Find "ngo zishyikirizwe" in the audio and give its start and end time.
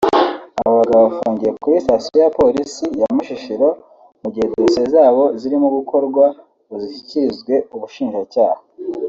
6.67-7.53